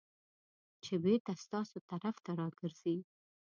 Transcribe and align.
چې 0.83 0.93
بېرته 1.03 1.31
ستاسو 1.43 1.77
طرف 1.89 2.15
ته 2.25 2.31
راګرځي. 2.39 2.97